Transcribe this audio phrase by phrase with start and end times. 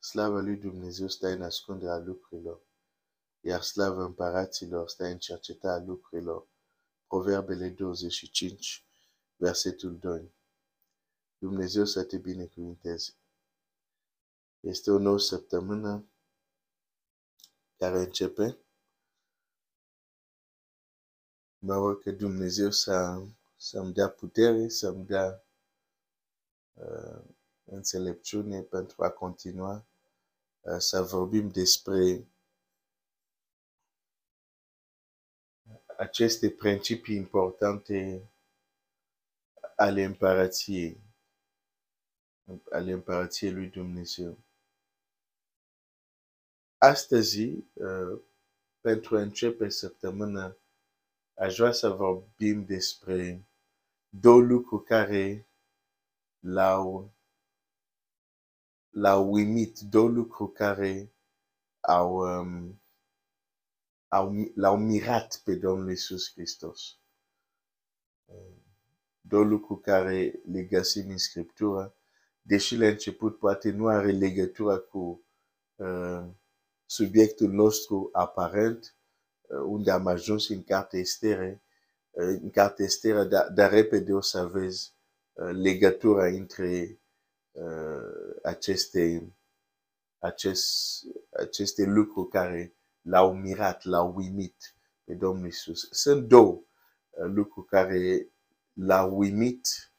[0.00, 2.60] Slavă lui Dumnezeu stă în ascunderea lucrurilor,
[3.40, 6.48] iar slavă împăraților stă în cercetarea lucrurilor.
[7.06, 8.84] Proverbele 25,
[9.36, 10.32] versetul 2.
[11.38, 13.14] Dumnezeu să te binecuvinteze.
[14.60, 16.04] Este o nouă săptămână
[17.76, 18.58] care începe.
[21.58, 23.22] Mă rog că Dumnezeu să,
[23.56, 25.44] să-mi dea putere, să-mi dea
[26.74, 27.24] uh,
[27.70, 29.86] înțelepciune pentru a continua
[30.60, 32.26] uh, să vorbim despre
[35.96, 38.28] aceste principii importante
[39.76, 41.00] ale împărăției,
[42.70, 44.38] ale împărăției lui Dumnezeu.
[46.78, 47.42] Astăzi,
[47.72, 48.20] uh,
[48.80, 50.56] pentru a începe săptămâna,
[51.34, 53.44] aș vrea să vorbim despre
[54.08, 55.48] două lucruri care
[56.38, 57.12] l-au,
[58.90, 61.12] l-au uimit, două lucruri care
[61.80, 62.82] au, um,
[64.08, 66.98] au, l-au mirat pe Domnul Iisus Hristos.
[69.20, 71.94] Două lucruri care le găsim în Scriptură,
[72.42, 75.24] deși la început poate nu are legătură cu
[75.76, 76.24] uh,
[76.86, 78.94] subiectul nostru aparent,
[79.40, 81.62] uh, unde am ajuns în carte estere,
[82.10, 84.92] uh, în carte estere, dar, dar repede o să vezi
[85.32, 86.99] uh, legătura între
[88.42, 89.34] aceste,
[90.18, 95.88] acest, aceste lucruri care l-au mirat, l-au uimit pe Domnul Isus.
[95.90, 96.62] Sunt două
[97.10, 98.28] lucruri care
[98.72, 99.92] l-au uimit,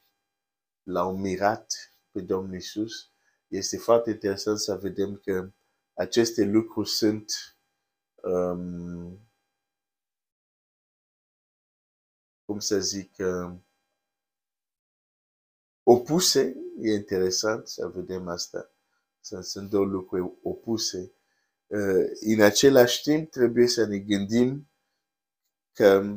[0.82, 3.10] l-au mirat pe Domnul Isus.
[3.48, 5.52] Este foarte interesant să vedem că
[5.94, 7.32] aceste lucruri sunt
[8.22, 9.20] um,
[12.44, 13.64] cum să zic um,
[15.82, 16.56] opuse.
[16.80, 18.70] E interesant să vedem asta.
[19.20, 21.12] Sunt, sunt două lucruri opuse.
[21.66, 24.70] Uh, în același timp, trebuie să ne gândim
[25.72, 26.16] că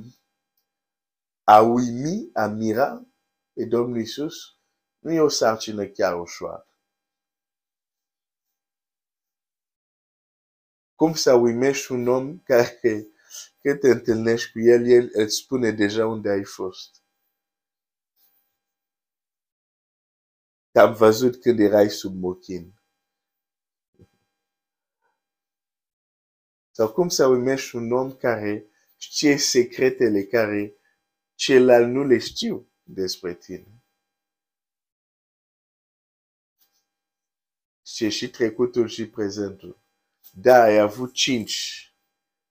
[1.43, 3.07] a uimi, a mira
[3.53, 4.35] pe Domnul Isus
[4.99, 6.75] nu e o sarcină chiar ușoară.
[10.95, 12.79] cum să uimești un om care
[13.61, 17.03] când te întâlnești cu el, el îți spune deja unde ai fost.
[20.75, 22.73] Am văzut când erai sub mochin.
[26.71, 28.65] Sau cum să uimești un om care
[28.97, 30.75] știe secretele care
[31.35, 33.83] celălalt nu le știu despre tine.
[37.85, 39.79] Știe și trecutul și prezentul.
[40.33, 41.89] Da, ai avut cinci.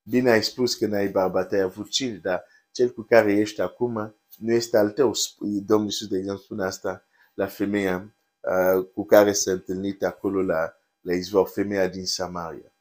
[0.03, 4.17] Bine ai spus că n-ai bărbat, ai avut cinci, dar cel cu care ești acum
[4.37, 5.13] nu este al tău.
[5.41, 10.75] Domnul Iisus, de exemplu, spune asta la femeia uh, cu care s-a întâlnit acolo la,
[11.01, 12.73] la izvor, femeia din Samaria.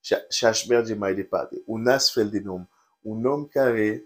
[0.00, 1.62] Și, și aș merge mai departe.
[1.66, 2.68] Un astfel de om,
[3.00, 4.04] un om care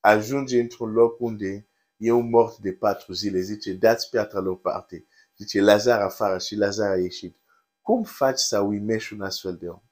[0.00, 4.54] ajunge într-un loc unde e un mort de patru zile, zice, dați piatra la o
[4.54, 5.06] parte.
[5.36, 7.36] Zice, Lazar afară și Lazar a ieșit.
[7.80, 9.82] Cum faci să uimești un astfel de om?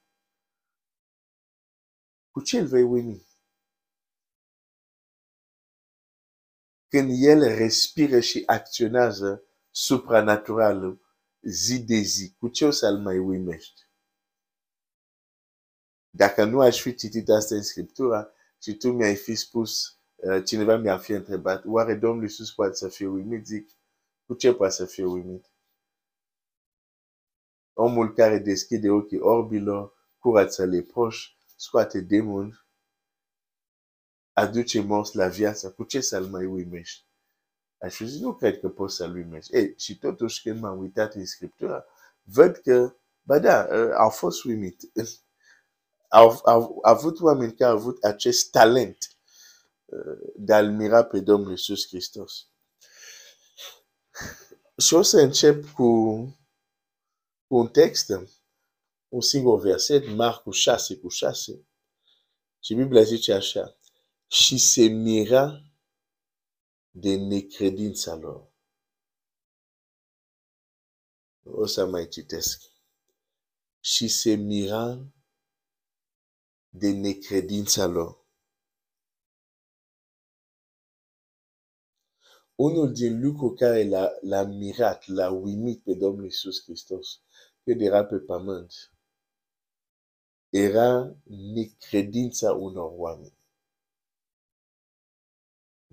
[2.30, 3.25] Cu ce îl vei uimi?
[6.96, 11.00] Când el respiră și acționează supranatural
[11.42, 13.82] zi de zi, cu ce o să-l mai uimești?
[16.10, 18.30] Dacă nu aș fi citit asta în Scriptura
[18.62, 22.88] și tu mi-ai fi spus, uh, cineva mi-ar fi întrebat, oare Domnul Iisus poate să
[22.88, 23.46] fie uimit?
[23.46, 23.70] Zic,
[24.26, 25.50] cu ce poate să fie uimit?
[27.72, 32.65] Omul care deschide ochii orbilor, curăță leproși, scoate demoni,
[34.36, 37.04] aduce morți la viață, cu ce să-l mai uimești?
[37.78, 39.54] Aș zis, nu cred că poți să-l uimești.
[39.56, 41.24] Ei, și totuși când m-am uitat în
[42.22, 44.80] văd că, ba da, au fost uimit.
[46.08, 49.10] Au, au avut oameni care au avut acest talent
[49.92, 52.46] ă, de a-L mira pe Domnul Iisus Hristos.
[54.76, 55.64] Și o să încep
[57.46, 58.12] un text,
[59.08, 61.66] un singur verset, Marcu 6 cu 6.
[62.60, 63.76] Și Biblia zice așa,
[64.28, 65.62] și se mira
[66.90, 68.52] de necredința lor.
[71.42, 72.62] O să mai citesc.
[73.80, 75.12] Și se mira
[76.68, 78.24] de necredința lor.
[82.54, 83.88] Unul din lucruri care
[84.20, 87.20] l-a, mirat, l-a uimit pe Domnul Iisus Hristos,
[87.62, 88.72] când era pe pământ,
[90.48, 91.16] era
[91.54, 93.38] necredința unor oameni.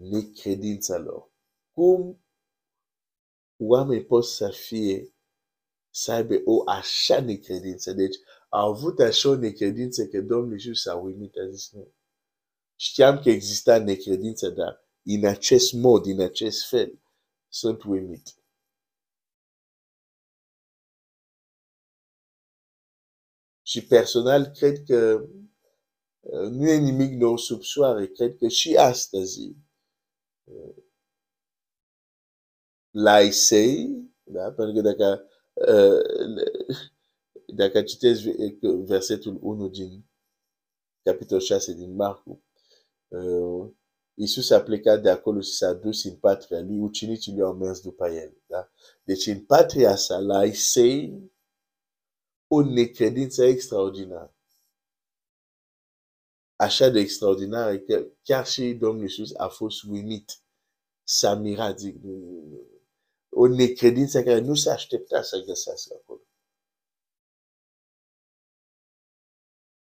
[0.10, 1.32] Necredința lor.
[1.72, 2.24] Cum
[3.58, 5.14] oameni pot să fie
[5.90, 7.94] să aibă o așa necredință.
[7.94, 8.16] Deci
[8.50, 11.94] a avut așa o necredință că Domnul Iisus s-a uimit, a zis nu.
[12.76, 17.00] Știam că exista necredință, dar în acest mod, în acest fel,
[17.48, 18.36] sunt uimit.
[23.62, 25.28] Și personal, cred că
[26.20, 28.08] uh, nu e nimic nou sub soare.
[28.08, 29.56] Cred că și astăzi
[30.44, 30.76] uh,
[32.92, 34.52] la Isei, da?
[34.52, 36.02] pentru că dacă, uh,
[37.46, 38.24] dacă citesc
[38.62, 40.06] versetul 1 din
[41.04, 42.44] capitolul 6 din Marcu,
[44.16, 47.82] Iisus a plecat de acolo și s-a dus în patria lui, ucenicii lui au mers
[47.82, 48.38] după el.
[48.46, 48.72] Da?
[49.04, 51.32] Deci în patria sa, la Isei,
[52.48, 54.36] o necredință extraordinară.
[56.64, 60.32] Așa de extraordinară că chiar și Domnul Iisus a fost uimit.
[61.04, 61.96] S-a mirat, zic,
[63.30, 66.22] o necredință care nu se aștepta să găsească acolo.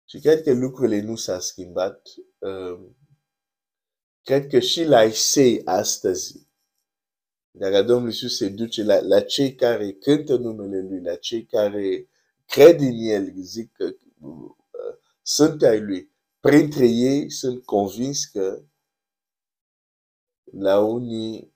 [0.08, 2.08] Și cred că lucrurile nu s-au schimbat.
[2.38, 2.96] Um,
[4.22, 6.48] cred că și la Isei astăzi,
[7.50, 12.08] dacă Domnul Iisus se duce la, la cei care cântă numele Lui, la cei care
[12.46, 13.84] cred în El, zic că
[14.18, 14.56] uh,
[15.22, 16.11] sunt ai Lui,
[16.48, 18.64] printre ei sunt convins că
[20.44, 21.54] la unii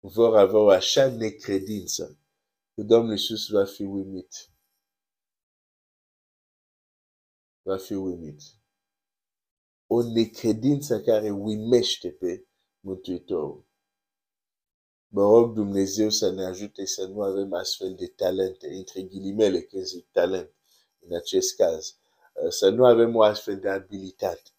[0.00, 2.18] vor avea o așa necredință
[2.74, 4.50] că Domnul Iisus va fi uimit.
[7.62, 8.40] Va fi uimit.
[9.86, 12.46] O necredință care uimește pe
[12.80, 13.66] Mântuitorul.
[15.08, 19.84] Mă rog Dumnezeu să ne ajute să nu avem astfel de talente, între ghilimele când
[19.84, 20.54] zic talent,
[20.98, 21.96] în acest caz.
[22.48, 24.50] Să nu avem o astfel de abilitate.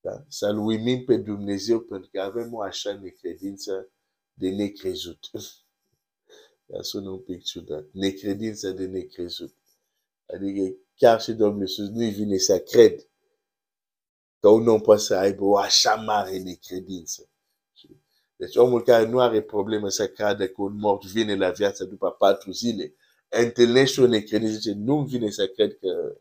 [0.00, 0.24] Da?
[0.28, 3.90] Să-L uimim pe Dumnezeu pentru că avem o așa necredință
[4.32, 5.30] de necrezut.
[6.72, 7.84] Ea sună un pic ciudat.
[7.92, 9.54] Necredință de necrezut.
[10.26, 13.08] Adică chiar și Domnul Iisus nu-i vine să cred
[14.40, 17.28] că un om poate să aibă o așa mare necredință.
[18.36, 22.10] Deci omul care nu are probleme să creadă că un mort vine la viață după
[22.10, 22.94] patru zile,
[23.28, 26.16] întâlnește o necredință, zice, nu-mi vine să cred că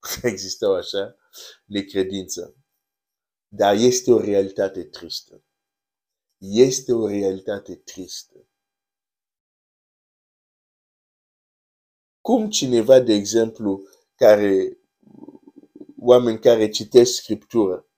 [0.22, 1.16] există o așa
[1.64, 2.54] necredință.
[3.48, 5.44] Dar este o realitate tristă.
[6.38, 8.48] Este o realitate tristă.
[12.20, 13.82] Cum cineva, de exemplu,
[14.14, 14.78] care,
[15.98, 17.88] oameni care citesc Scriptură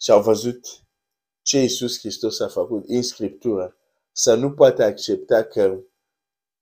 [0.00, 0.66] și au văzut
[1.42, 3.76] ce Iisus Hristos a făcut în Scriptură,
[4.12, 5.82] să nu poate accepta că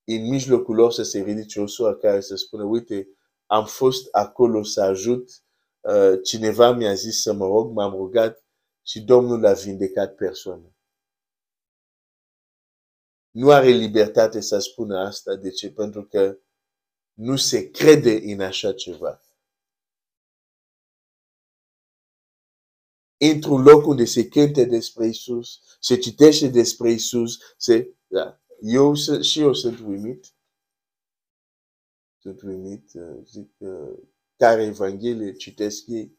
[0.05, 3.09] în mijlocul lor să se ridice o soră care să spună, uite,
[3.51, 5.31] am fost acolo să ajut,
[5.81, 8.45] uh, cineva mi-a zis să mă rog, m-am rugat
[8.83, 10.75] și Domnul a vindecat persoana.
[13.31, 15.35] Nu are libertate să spună asta.
[15.35, 15.73] De ce?
[15.73, 16.39] Pentru că
[17.13, 19.21] nu se crede în așa ceva.
[23.21, 28.41] într-un loc unde se cânte despre Isus, se citește despre Isus, se, da.
[28.61, 30.35] eu, și eu sunt uimit.
[32.21, 33.99] Sunt uimit, uh, zic, uh,
[34.37, 36.19] care Evanghelie citesc ei.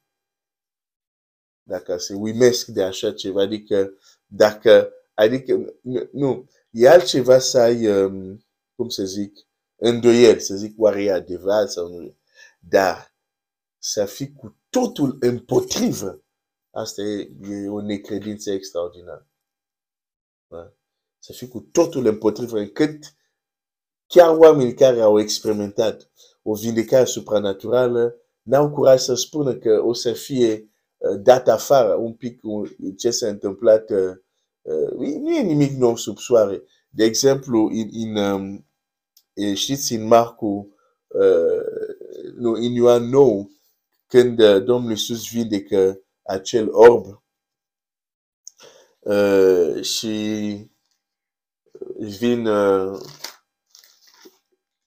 [1.63, 3.93] Dacă se uimesc de așa ceva, adică,
[4.25, 5.79] dacă, adică,
[6.11, 8.45] nu, e altceva să ai, um,
[8.75, 12.17] cum să zic, îndoiel, să zic, oare e adevărat sau nu.
[12.59, 13.15] Dar
[13.77, 16.23] să fii cu totul împotrivă
[16.71, 19.27] Asta e, e o necredință extraordinară.
[20.47, 20.73] Da?
[21.19, 23.15] Să fii cu totul împotrivă, încât
[24.11, 26.09] chiar oamenii care au experimentat
[26.43, 32.13] o vindecare supranaturală n-au curaj să spună că o să fie uh, dat afară un
[32.13, 32.41] pic
[32.97, 33.89] ce s-a întâmplat.
[33.89, 34.15] Uh,
[34.61, 36.63] uh, nu e nimic nou sub soare.
[36.89, 38.65] De exemplu, în, în, um,
[39.53, 40.75] știți, în Marcu,
[42.35, 43.45] nu, în Ioan 9,
[44.07, 47.23] când Domnul Iisus vindecă acel orb
[48.99, 50.55] uh, și
[51.97, 52.99] vin uh,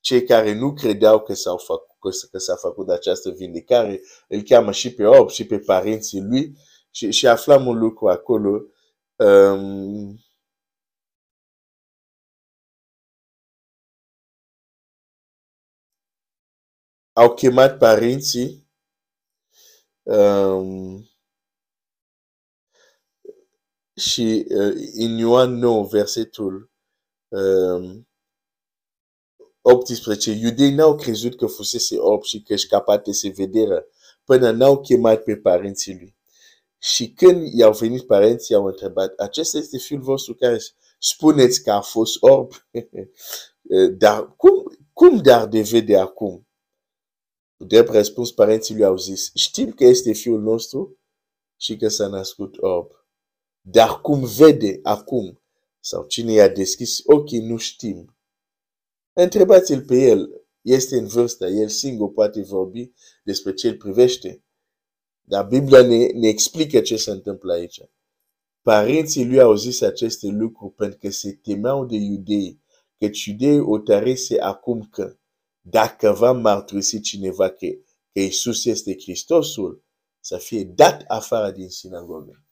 [0.05, 4.95] cei care nu credeau că s-au făcut că s-a făcut această vindecare, îl cheamă și
[4.95, 6.57] pe orb și pe părinții lui
[6.91, 8.63] și, și aflăm un lucru acolo.
[9.17, 10.19] Um,
[17.13, 18.69] au chemat părinții
[20.03, 21.09] um,
[23.97, 26.71] și uh, în Ioan 9, versetul
[27.29, 28.09] um,
[29.67, 33.87] 18, iudei n-au crezut că fusese orb și că își capatese vederea
[34.25, 36.17] până n-au chemat pe părinții lui.
[36.79, 40.59] Și când i-au venit părinții, i-au întrebat, acesta este fiul vostru care
[40.99, 42.53] spuneți că a fost orb,
[44.03, 46.49] dar cum, cum dar devede acum?
[47.57, 50.99] Drept răspuns, părinții lui au zis, știm că este fiul nostru
[51.57, 52.91] și că s-a născut orb.
[53.61, 55.43] Dar cum vede acum,
[55.81, 58.14] sau cine i-a deschis ochii, nu știm.
[59.17, 62.93] Întrebați-l pe el, este în vârstă, el singur poate vorbi
[63.25, 64.45] despre ce îl privește.
[65.21, 67.81] Dar Biblia ne, ne explică ce se întâmplă aici.
[68.63, 72.61] Părinții lui au zis aceste lucruri pentru că se temeau de iudei,
[72.99, 75.17] căci iudeii o tărese acum că
[75.61, 77.67] dacă va mărturisi cineva că,
[78.13, 79.85] că Isus este Hristosul,
[80.21, 82.45] să fie dat afară din sinagogă.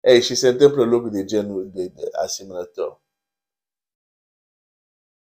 [0.00, 3.04] Ei, și se întâmplă lucruri de genul de, de asemănător.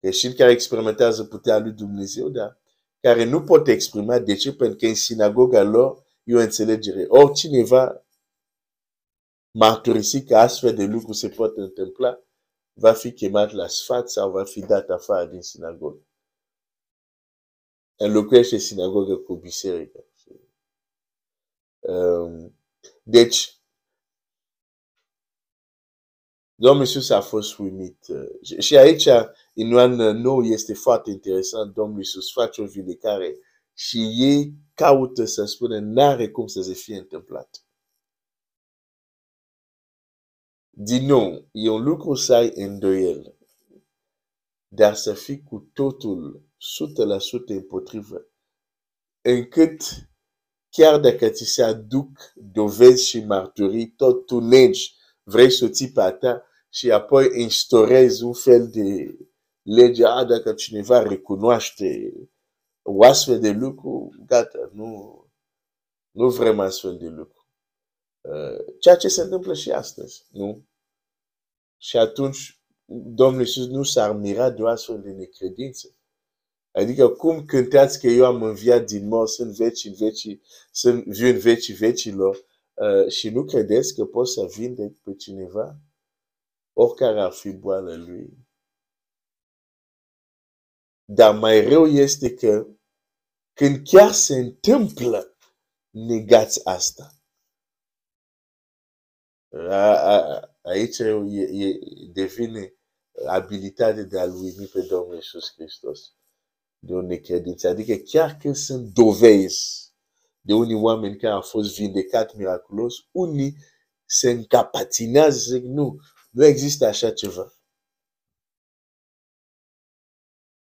[0.02, 2.60] Creștini care experimentează puterea lui Dumnezeu, dar
[3.00, 4.18] care nu pot exprima.
[4.18, 4.54] De ce?
[4.54, 7.04] Pentru că în sinagoga lor e o înțelegere.
[7.08, 8.06] Oricineva
[9.58, 12.18] mărturisi că astfel de lucruri se pot întâmpla,
[12.72, 16.06] va fi chemat la sfat sau va fi dat afară din sinagogă.
[17.96, 20.04] Înlocuiește sinagogă cu biserică.
[21.80, 22.56] Um,
[23.02, 23.56] deci,
[26.54, 28.06] Domnul Iisus a fost uimit.
[28.58, 31.74] Și aici, în Ioan 9, este foarte interesant.
[31.74, 33.38] Domnul Iisus face o vindecare
[33.74, 37.64] și ei caută să spună, n-are cum să se fie întâmplat.
[40.70, 43.36] Din nou, e un lucru să ai îndoiel,
[44.68, 46.46] dar să fii cu totul 100%
[47.46, 48.26] împotrivă,
[49.20, 49.82] încât
[50.70, 55.92] chiar dacă ți se aduc dovezi și marturii, tot tu negi, vrei să o ții
[55.92, 59.16] pe a ta și apoi instaurezi un fel de
[59.62, 62.12] lege, a, dacă cineva recunoaște
[62.82, 65.22] o astfel de lucru, gata, nu,
[66.10, 67.46] nu vrem astfel de lucru.
[68.20, 70.66] Uh, ceea ce se întâmplă și astăzi, nu?
[71.80, 72.62] Și atunci
[72.94, 75.96] Domnul Iisus nu s-ar mira de o astfel de necredință.
[76.72, 80.38] Adică cum cântați că eu am înviat din mor, sunt veci în veci,
[80.70, 82.36] sunt viu în vecii vecilor
[82.74, 85.76] uh, și nu credeți că pot să vindec pe cineva?
[86.72, 88.41] Oricare ar fi boală lui.
[91.04, 92.66] Dar mai rău este că
[93.52, 95.36] când chiar se întâmplă,
[95.90, 97.16] negați asta.
[100.62, 101.78] Aici e, e,
[102.12, 102.74] devine
[103.26, 106.00] abilitatea de a-L uimi pe Domnul Iisus Hristos.
[106.78, 107.68] De o necredință.
[107.68, 109.92] Adică chiar când sunt dovezi
[110.40, 113.56] de unii oameni care au fost vindecat miraculos, unii
[114.04, 115.96] se încapatinează și zic, nu,
[116.30, 117.52] nu există așa ceva.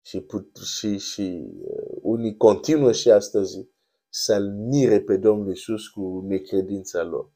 [0.06, 3.68] Și, put, și, și uh, unii continuă și astăzi
[4.08, 7.32] să-L mire pe Domnul Iisus cu necredința lor.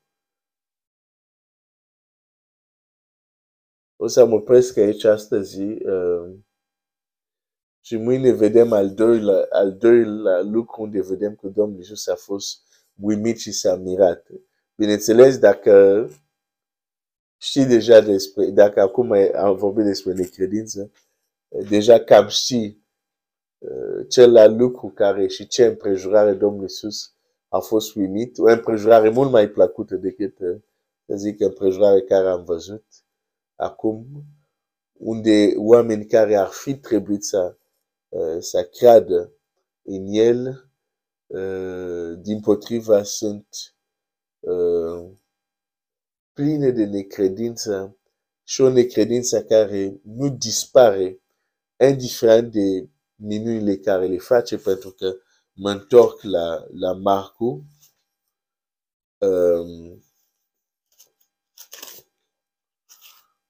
[3.96, 6.36] O să mă opresc aici astăzi uh,
[7.80, 12.62] și mâine vedem al doilea, al doilea lucru unde vedem că Domnul Iisus a fost
[13.00, 14.26] uimit și s-a mirat.
[14.74, 16.08] Bineînțeles, dacă
[17.36, 20.90] știi deja despre, dacă acum am vorbit despre necredință,
[21.48, 22.86] deja cam știi
[23.58, 27.12] uh, celălalt lucru care și ce împrejurare Domnul Iisus
[27.48, 30.60] a fost uimit, o împrejurare mult mai plăcută decât, uh,
[31.06, 32.84] să zic, împrejurare care am văzut
[33.54, 34.06] acum,
[34.92, 37.56] unde oameni care ar fi trebuit să,
[38.08, 39.32] uh, să creadă
[39.82, 40.62] în el,
[42.20, 43.46] din potriva sunt
[46.32, 47.98] pline de necredință
[48.42, 51.20] și o necredință care nu dispare
[51.86, 55.16] indiferent de minunile care le face, pentru că
[55.52, 57.64] mă întorc la, la Marcu.
[59.18, 60.02] Um,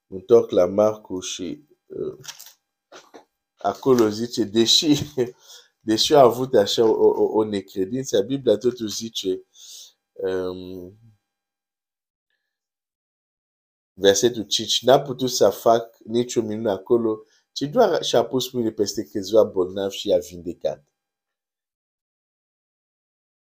[0.06, 2.18] mă întorc la Marcu și uh,
[3.56, 4.86] acolo zice, deși,
[5.88, 9.42] deși a avut așa o, o, o necredință, Biblia totuși zice
[10.12, 10.98] um,
[13.92, 17.22] versetul 5, n-a putut să fac nicio minune acolo,
[17.58, 20.88] ci doar și-a pus mâinile peste câțiva bolnavi și i-a vindecat.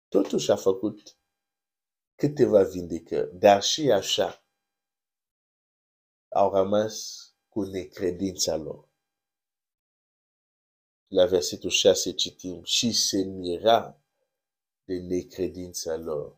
[0.08, 1.18] Totuși a făcut
[2.16, 4.46] câteva vindecări, dar și așa
[6.30, 8.90] au rămas cu necredința lor.
[11.08, 14.02] La versetul 6 citim, și se mira
[14.84, 16.38] de necredința lor.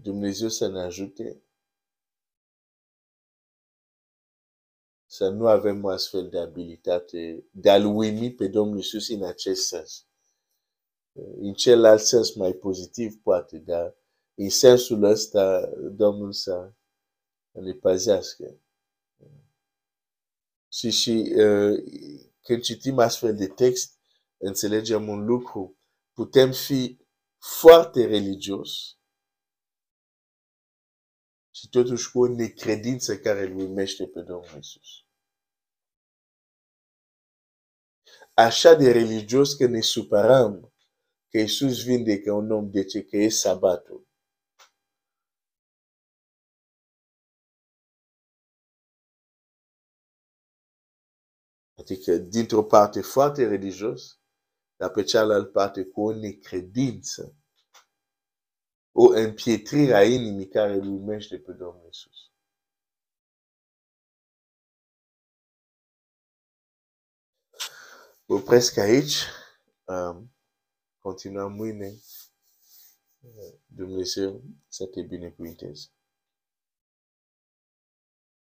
[0.00, 1.42] Dumnezeu să ne ajute
[5.10, 9.66] să nu avem o astfel de abilitate de a-L uimi pe Domnul Iisus în acest
[9.66, 10.06] sens.
[11.40, 13.96] În celălalt sens mai pozitiv, poate, dar
[14.34, 16.72] în sensul ăsta, Domnul să,
[17.50, 18.60] le păzească.
[20.72, 21.82] Și, și uh,
[22.40, 23.98] când citim astfel de text,
[24.36, 25.78] înțelegem un lucru.
[26.12, 26.98] Putem fi
[27.38, 28.97] foarte religios
[31.58, 34.88] și totuși cu o necredință care îl urmește pe Domnul Isus.
[38.34, 40.72] Așa de religios că ne supărăm
[41.28, 44.06] că Isus vindecă un om de ce că e sabatul.
[51.78, 54.20] Adică, dintr-o parte foarte religios,
[54.76, 57.37] dar pe cealaltă parte cu o necredință,
[59.00, 62.30] o împietrire a inimii care îl urmește pe Domnul Isus.
[68.26, 69.22] Opresc aici.
[69.84, 70.34] Um,
[70.98, 71.94] continuăm mâine.
[73.66, 75.88] Dumnezeu să te binecuvinteze.